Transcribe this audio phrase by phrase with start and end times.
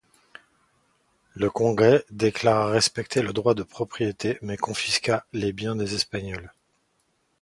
[1.35, 6.51] Le Congrès déclara respecter le droit de propriété mais confisqua les biens des Espagnols.